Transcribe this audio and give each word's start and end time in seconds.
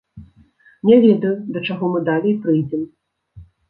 Не 0.89 0.95
ведаю, 1.05 1.35
да 1.53 1.59
чаго 1.69 1.93
мы 1.93 2.05
далей 2.11 2.35
прыйдзем. 2.45 2.83